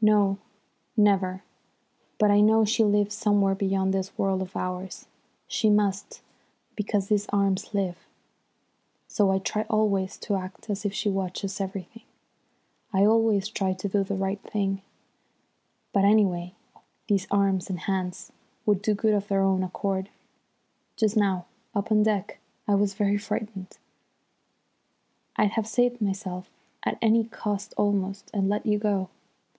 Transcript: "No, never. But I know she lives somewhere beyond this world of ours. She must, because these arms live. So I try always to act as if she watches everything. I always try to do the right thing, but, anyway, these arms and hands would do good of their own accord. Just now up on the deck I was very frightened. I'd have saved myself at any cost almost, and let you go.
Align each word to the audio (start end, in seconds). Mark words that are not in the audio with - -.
"No, 0.00 0.38
never. 0.96 1.42
But 2.16 2.30
I 2.30 2.40
know 2.40 2.64
she 2.64 2.82
lives 2.82 3.14
somewhere 3.14 3.54
beyond 3.54 3.92
this 3.92 4.16
world 4.16 4.40
of 4.40 4.56
ours. 4.56 5.06
She 5.48 5.68
must, 5.68 6.22
because 6.74 7.08
these 7.08 7.26
arms 7.28 7.74
live. 7.74 7.98
So 9.06 9.30
I 9.30 9.38
try 9.38 9.64
always 9.68 10.16
to 10.20 10.36
act 10.36 10.70
as 10.70 10.86
if 10.86 10.94
she 10.94 11.10
watches 11.10 11.60
everything. 11.60 12.04
I 12.94 13.04
always 13.04 13.48
try 13.50 13.74
to 13.74 13.86
do 13.86 14.02
the 14.02 14.14
right 14.16 14.40
thing, 14.50 14.80
but, 15.92 16.06
anyway, 16.06 16.54
these 17.06 17.26
arms 17.30 17.68
and 17.68 17.80
hands 17.80 18.32
would 18.64 18.80
do 18.80 18.94
good 18.94 19.12
of 19.12 19.28
their 19.28 19.42
own 19.42 19.62
accord. 19.62 20.08
Just 20.96 21.18
now 21.18 21.44
up 21.74 21.92
on 21.92 21.98
the 21.98 22.04
deck 22.04 22.38
I 22.66 22.74
was 22.74 22.94
very 22.94 23.18
frightened. 23.18 23.76
I'd 25.36 25.50
have 25.50 25.66
saved 25.68 26.00
myself 26.00 26.48
at 26.82 26.96
any 27.02 27.24
cost 27.24 27.74
almost, 27.76 28.30
and 28.32 28.48
let 28.48 28.64
you 28.64 28.78
go. 28.78 29.10